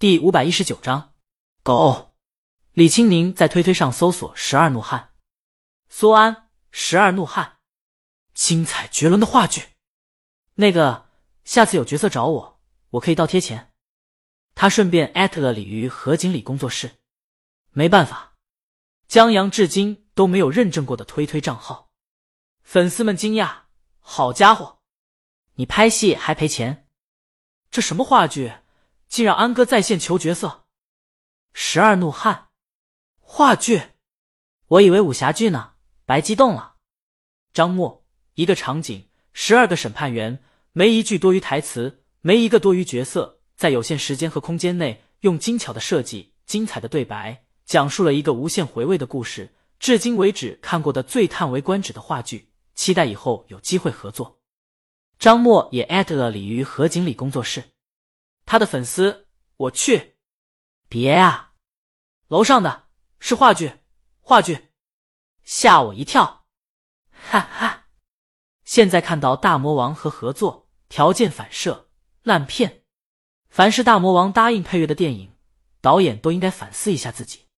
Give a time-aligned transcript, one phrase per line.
[0.00, 1.12] 第五百一十九章，
[1.64, 2.14] 狗。
[2.70, 5.12] 李青宁在推推上搜索“十二怒汉”，
[5.90, 7.58] 苏安“十二怒汉”，
[8.32, 9.70] 精彩绝伦的话剧。
[10.54, 11.08] 那个，
[11.42, 13.72] 下次有角色找我，我可以倒贴钱。
[14.54, 17.00] 他顺便艾特了鲤鱼和锦鲤工作室。
[17.72, 18.36] 没办法，
[19.08, 21.90] 江阳至今都没有认证过的推推账号。
[22.62, 23.62] 粉丝们惊讶
[23.98, 24.78] ：“好家伙，
[25.54, 26.86] 你拍戏还赔钱？
[27.72, 28.52] 这什么话剧？
[29.08, 30.66] 竟让安哥在线求角色？
[31.52, 32.48] 十二怒汉。”
[33.20, 33.82] 话剧，
[34.66, 35.72] 我以为武侠剧呢，
[36.06, 36.76] 白激动了。
[37.52, 40.42] 张默，一个场景，十二个审判员，
[40.72, 49.54] 没一句多余台词，没一个多余角色，在有限时间和空间内，用精巧的设计、精彩的对白，讲述了一个无限回味的故事。
[49.78, 54.40] 至今为止看过的最叹为观止的话剧，期待以后有机会合作。
[55.18, 57.62] 张默也艾特了鲤鱼和锦鲤工作室，
[58.50, 59.26] 他的粉丝，
[59.58, 60.16] 我去，
[60.88, 61.52] 别啊，
[62.28, 62.86] 楼上的。
[63.20, 63.74] 是话剧，
[64.22, 64.70] 话剧，
[65.44, 66.46] 吓我一跳！
[67.12, 67.88] 哈哈，
[68.64, 71.90] 现在看到大魔王和合作条件反射
[72.22, 72.84] 烂片，
[73.50, 75.34] 凡是大魔王答应配乐的电影，
[75.82, 77.48] 导演都应该反思一下自己。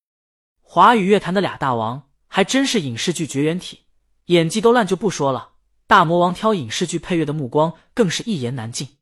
[0.60, 3.86] 华语乐坛的俩大王还真是影视剧绝缘体，
[4.24, 5.52] 演技都烂就不说了，
[5.86, 8.96] 大魔王挑影视剧配乐的目光更是一言难尽。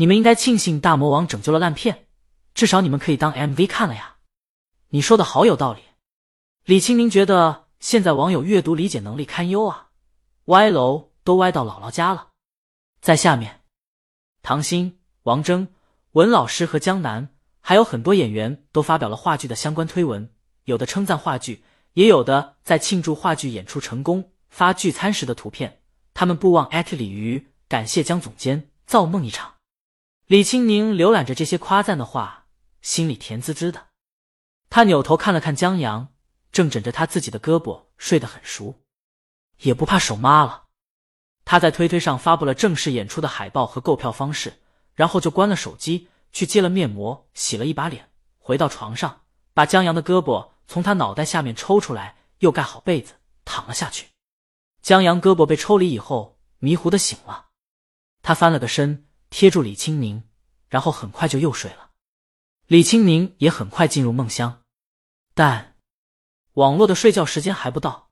[0.00, 2.06] 你们应该庆幸大魔王拯救了烂片，
[2.54, 4.16] 至少你们可以当 MV 看了呀。
[4.88, 5.82] 你说的好有道理，
[6.64, 9.88] 李青宁觉得现在网友阅读理解能力堪忧啊，
[10.46, 12.28] 歪楼都歪到姥姥家了。
[13.02, 13.60] 在下面，
[14.40, 15.68] 唐鑫、王峥、
[16.12, 17.28] 文老师和江南，
[17.60, 20.32] 还有很多演员都发表了话剧的相关推文，
[20.64, 21.62] 有的称赞话剧，
[21.92, 25.82] 也有的在庆祝话剧演出成功，发聚餐时的图片。
[26.14, 29.59] 他们不忘艾特鲤鱼，感谢江总监，造梦一场。
[30.30, 32.46] 李青宁浏览着这些夸赞的话，
[32.82, 33.88] 心里甜滋滋的。
[34.68, 36.12] 他扭头看了看江阳，
[36.52, 38.76] 正枕着他自己的胳膊睡得很熟，
[39.62, 40.66] 也不怕手麻了。
[41.44, 44.60] 他在推推上发布了正式演出的海报和购票方式，
[44.94, 49.22] 然后就关了手机，去接了面膜，洗了一把脸，回到床上，
[49.52, 54.06] 把江阳的胳膊从他脑袋下面抽出来，又盖好被子躺了下去。
[54.80, 57.46] 江阳胳膊被抽离以后，迷糊的醒了，
[58.22, 60.24] 他翻了个身，贴住李青宁，
[60.70, 61.90] 然后很快就又睡了。
[62.66, 64.62] 李青宁也很快进入梦乡。
[65.34, 65.76] 但
[66.54, 68.10] 网络的睡觉时间还不到，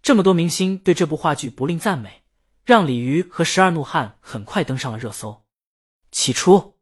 [0.00, 2.22] 这么多明星对这部话剧不吝赞美，
[2.64, 5.44] 让李鱼和十二怒汉很快登上了热搜。
[6.10, 6.78] 起初，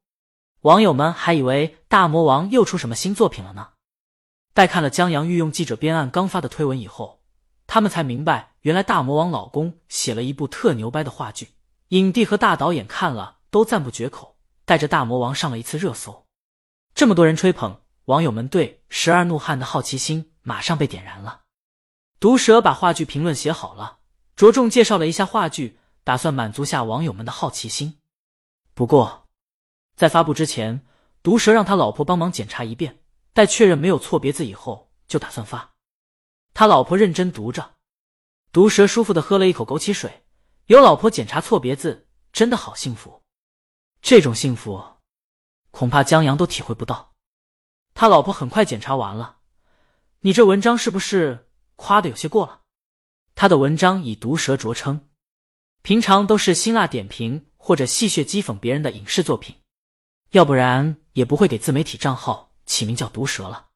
[0.61, 3.71] 网友们还以为大魔王又出什么新作品了呢。
[4.53, 7.23] 待看了江阳御用记者编案刚发的推文以后，
[7.67, 11.49] 他们才明白，原来大魔王老公写了一部特牛掰的话剧，
[11.89, 14.36] 影帝和大导演看了都赞不绝口，
[14.67, 16.27] 带着大魔王上了一次热搜。
[16.95, 17.81] 这么多人吹捧。
[18.07, 21.43] 网友们对《十二怒汉》的好奇心马上被点燃了。
[22.21, 23.99] 毒蛇把话剧评论写好了，
[24.37, 27.99] 着重介绍了一下话剧，打算满足下网友们的好奇心。
[28.75, 29.27] 不过，
[29.97, 30.87] 在发布之前，
[31.21, 33.01] 毒蛇让他老婆帮忙检查一遍，
[33.33, 35.75] 待确认没有错别字以后，就打算发。
[36.55, 37.75] 他老婆认真读着，
[38.53, 40.25] 毒蛇舒服的喝了一口枸杞水。
[40.67, 43.25] 有老婆检查错别字，真的好幸福。
[44.01, 44.83] 这种幸福，
[45.71, 47.15] 恐怕江阳都体会不到。
[47.95, 49.39] 他老婆很快检查完了，
[50.21, 52.63] 你这文章是不是夸的有些过了？
[53.35, 55.09] 他的文章以毒舌着称，
[55.83, 59.57] 平常都是辛辣点评或者戏谑讥讽别人的影视作品，
[60.31, 63.69] 要不然也不会给自媒体账号起名叫毒舌了。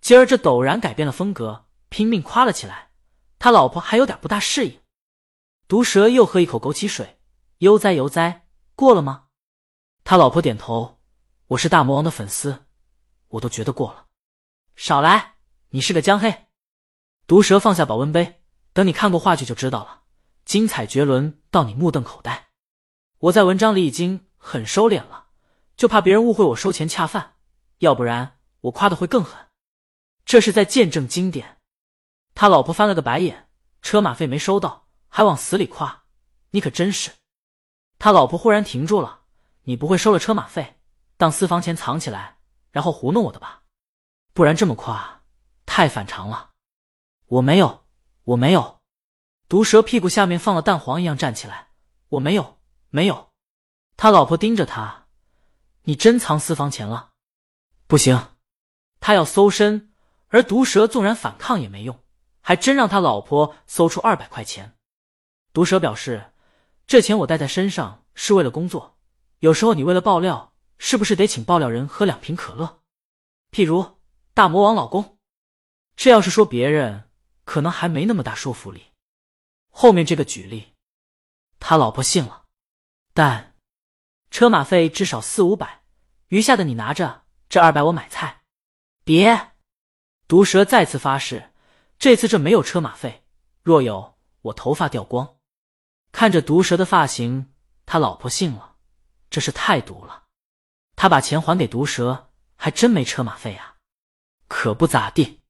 [0.00, 2.90] 今儿这陡然改变了风格，拼命夸了起来，
[3.38, 4.80] 他老婆还有点不大适应。
[5.66, 7.18] 毒舌又喝一口枸杞水，
[7.58, 9.23] 悠哉悠哉，过了吗？
[10.06, 11.00] 他老婆点头，
[11.46, 12.66] 我是大魔王的粉丝。
[13.28, 14.08] 我都觉得过了，
[14.76, 15.36] 少来！
[15.70, 16.48] 你是个江黑。
[17.26, 18.42] 毒蛇放下保温杯，
[18.74, 20.02] 等你看过话剧就知道了，
[20.44, 22.48] 精彩绝伦到你目瞪口呆。
[23.16, 25.28] 我在文章里已经很收敛了，
[25.74, 27.36] 就怕别人误会我收钱恰饭，
[27.78, 29.46] 要不然我夸的会更狠。
[30.26, 31.62] 这是在见证经典。
[32.34, 33.48] 他老婆翻了个白眼，
[33.80, 36.04] 车马费没收到，还往死里夸，
[36.50, 37.12] 你可真是。
[37.98, 39.22] 他老婆忽然停住了，
[39.64, 40.78] 你不会收了车马费，
[41.16, 42.38] 当私房钱藏起来？
[42.70, 43.62] 然后糊弄我的吧，
[44.32, 45.22] 不然这么夸
[45.64, 46.50] 太反常了。
[47.26, 47.84] 我没有，
[48.24, 48.80] 我没有。
[49.48, 51.68] 毒蛇屁股下面放了蛋黄一样站起来，
[52.08, 52.58] 我没有，
[52.90, 53.30] 没有。
[53.96, 55.06] 他老婆盯着他，
[55.84, 57.12] 你真藏私房钱了？
[57.86, 58.34] 不行，
[58.98, 59.92] 他要搜身，
[60.28, 62.00] 而毒蛇纵然反抗也没用，
[62.40, 64.76] 还真让他老婆搜出二百块钱。
[65.52, 66.32] 毒蛇表示，
[66.88, 68.93] 这钱我带在身上是为了工作，
[69.44, 72.80] 有时候你为了爆料是不是得请爆料人喝两瓶可乐？
[73.50, 73.98] 譬如
[74.32, 75.18] 大魔王老公，
[75.96, 77.10] 这要是说别人，
[77.44, 78.84] 可能还没那么大说服力。
[79.68, 80.72] 后面这个举例，
[81.60, 82.46] 他老婆信了，
[83.12, 83.54] 但
[84.30, 85.82] 车马费至少四五百，
[86.28, 88.44] 余下的你拿着，这二百我买菜。
[89.04, 89.52] 别，
[90.26, 91.52] 毒蛇再次发誓，
[91.98, 93.26] 这次这没有车马费，
[93.62, 95.36] 若有，我头发掉光。
[96.12, 97.52] 看着毒蛇的发型，
[97.84, 98.73] 他老婆信了，
[99.34, 100.26] 这是太毒了。
[100.94, 103.78] 他把钱还给毒蛇，还真没车马费啊，
[104.46, 105.40] 可不咋地。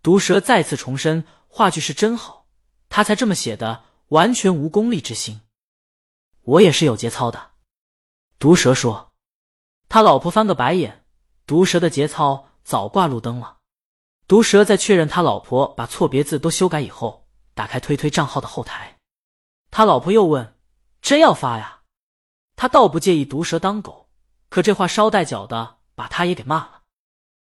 [0.00, 2.46] 毒蛇再次重申，话剧是真好，
[2.88, 5.40] 他才这么写的，完全无功利之心。
[6.42, 7.50] 我也是有节操的。
[8.38, 9.12] 毒蛇说，
[9.88, 11.04] 他老婆翻个白眼，
[11.46, 13.58] 毒蛇的节操早挂路灯了。
[14.28, 18.98] 毒蛇在确认他老婆把错别字都修改以后，打开推推账号的后台。
[19.72, 20.56] 他老婆又问
[21.02, 21.78] ：“真要发呀？”
[22.60, 24.10] 他倒不介意毒蛇当狗，
[24.50, 26.82] 可这话捎带脚的把他也给骂了。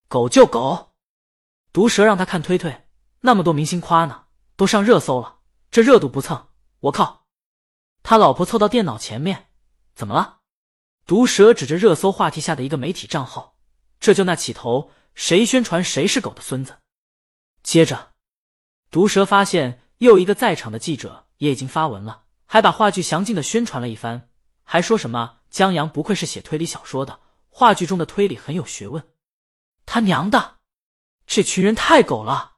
[0.07, 0.93] 狗就狗，
[1.73, 2.87] 毒蛇让他看推推，
[3.19, 5.39] 那么多明星夸呢，都上热搜了，
[5.69, 6.47] 这热度不蹭，
[6.79, 7.25] 我靠！
[8.01, 9.47] 他老婆凑到电脑前面，
[9.93, 10.37] 怎么了？
[11.05, 13.57] 毒蛇指着热搜话题下的一个媒体账号，
[13.99, 16.77] 这就那起头，谁宣传谁是狗的孙子。
[17.61, 18.13] 接着，
[18.89, 21.27] 毒蛇发现又一个在场的记者。
[21.39, 24.29] 也已经发文了，还把话剧详尽的宣传了一番，
[24.63, 27.19] 还说什么江阳不愧是写推理小说的，
[27.49, 29.11] 话剧中的推理很有学问。
[29.85, 30.57] 他娘的，
[31.27, 32.53] 这群人太狗了！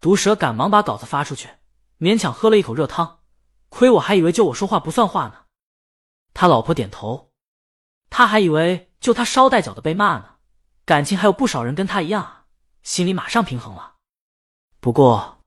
[0.00, 1.50] 毒蛇赶忙把稿子发出去，
[1.98, 3.20] 勉强喝了一口热汤。
[3.68, 5.44] 亏我还以为就我说话不算话呢。
[6.32, 7.32] 他老婆点头，
[8.08, 10.36] 他还以为就他捎带脚的被骂呢，
[10.84, 12.46] 感情还有不少人跟他一样啊，
[12.82, 13.96] 心里马上平衡了。
[14.80, 15.44] 不过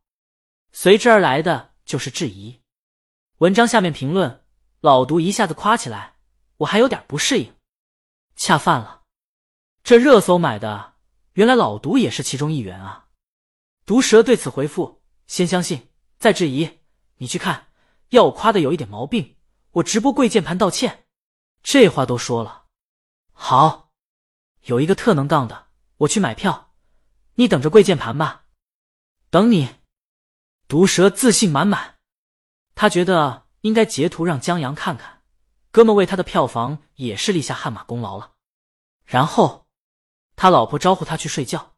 [0.71, 1.69] 随之而来的。
[1.89, 2.61] 就是质疑。
[3.39, 4.45] 文章下面评论，
[4.81, 6.15] 老毒一下子夸起来，
[6.57, 7.53] 我还有点不适应。
[8.35, 9.03] 恰饭了，
[9.83, 10.95] 这热搜买的，
[11.33, 13.07] 原来老毒也是其中一员啊。
[13.85, 16.79] 毒蛇对此回复：先相信，再质疑。
[17.17, 17.67] 你去看，
[18.09, 19.35] 要我夸的有一点毛病，
[19.71, 21.05] 我直播跪键盘道歉。
[21.61, 22.67] 这话都说了，
[23.33, 23.91] 好，
[24.63, 25.67] 有一个特能杠的，
[25.97, 26.73] 我去买票，
[27.35, 28.45] 你等着跪键盘吧，
[29.29, 29.75] 等你。
[30.69, 31.97] 毒蛇自信满满，
[32.75, 35.21] 他觉得应该截图让江阳看看，
[35.71, 38.33] 哥们为他的票房也是立下汗马功劳了。
[39.05, 39.67] 然后
[40.35, 41.73] 他老婆招呼他去睡觉，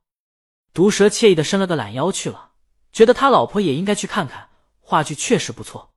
[0.73, 2.51] 毒蛇惬意的伸了个懒腰去了，
[2.91, 4.49] 觉得他老婆也应该去看看
[4.79, 5.93] 话剧，确实不错。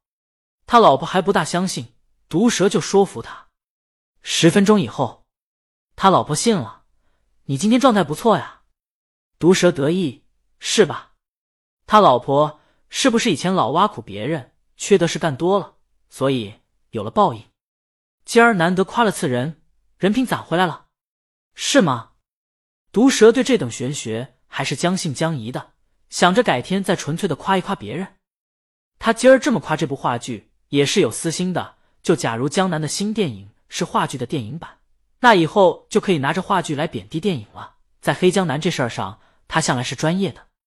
[0.67, 1.95] 他老婆还不大相信，
[2.29, 3.49] 毒蛇就说服他。
[4.23, 5.25] 十分钟以后，
[5.97, 6.85] 他老婆信了，
[7.45, 8.63] 你今天状态不错呀。
[9.39, 10.25] 毒蛇得意
[10.59, 11.13] 是吧？
[11.87, 12.61] 他老婆。
[12.97, 15.74] 是不是以前老挖苦别人，缺德事干多了，
[16.17, 17.43] 所以有了报应？
[18.25, 19.61] 今儿难得夸了次人，
[19.99, 20.87] 人品攒回来了，
[21.57, 22.13] 是吗？
[22.93, 25.73] 毒蛇对这等玄学还是将信将疑的，
[26.11, 28.15] 想着改天再纯粹的夸一夸别人。
[29.01, 31.79] 他今儿这么夸这部话剧，也是有私心的。
[32.01, 34.79] 就假如江南的新电影是话剧的电影版，
[35.19, 37.79] 那以后就可以拿着话剧来贬低电影了。
[38.01, 39.19] 在黑江南这事儿上，
[39.49, 40.47] 他向来是专业的。